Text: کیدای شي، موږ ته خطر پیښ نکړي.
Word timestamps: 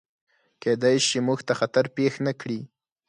کیدای 0.61 0.97
شي، 1.07 1.19
موږ 1.27 1.39
ته 1.47 1.53
خطر 1.59 1.85
پیښ 1.97 2.13
نکړي. 2.27 2.59